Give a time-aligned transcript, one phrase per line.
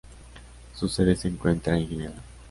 [0.73, 2.23] Su sede se encuentra en Ginebra.